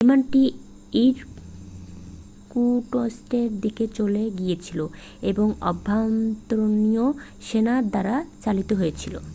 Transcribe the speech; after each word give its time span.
বিমানটি 0.01 0.41
ইরকুটস্কের 1.01 2.59
দিকে 3.61 3.85
চলে 3.97 4.23
গিয়েছিল 4.39 4.79
এবং 5.23 5.47
আভ্যন্তরীণ 5.61 6.95
সেনা 7.41 7.75
দ্বারা 7.85 8.15
চালিত 8.43 8.69
হয়েছিল 8.73 9.13